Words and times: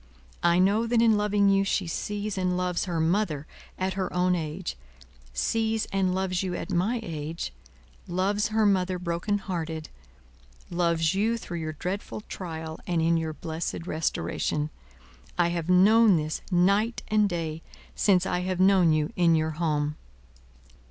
I 0.41 0.57
know 0.57 0.87
that 0.87 0.99
in 0.99 1.15
loving 1.15 1.47
you 1.47 1.63
she 1.63 1.85
sees 1.85 2.35
and 2.35 2.57
loves 2.57 2.85
her 2.85 2.99
mother 2.99 3.45
at 3.77 3.93
her 3.93 4.11
own 4.11 4.33
age, 4.33 4.75
sees 5.31 5.85
and 5.93 6.15
loves 6.15 6.41
you 6.41 6.55
at 6.55 6.71
my 6.71 6.99
age, 7.03 7.53
loves 8.07 8.47
her 8.47 8.65
mother 8.65 8.97
broken 8.97 9.37
hearted, 9.37 9.89
loves 10.71 11.13
you 11.13 11.37
through 11.37 11.59
your 11.59 11.73
dreadful 11.73 12.21
trial 12.21 12.79
and 12.87 12.99
in 12.99 13.15
your 13.15 13.33
blessed 13.33 13.85
restoration. 13.85 14.71
I 15.37 15.49
have 15.49 15.69
known 15.69 16.15
this, 16.15 16.41
night 16.49 17.03
and 17.09 17.29
day, 17.29 17.61
since 17.93 18.25
I 18.25 18.39
have 18.39 18.59
known 18.59 18.91
you 18.91 19.13
in 19.15 19.35
your 19.35 19.51
home." 19.51 19.97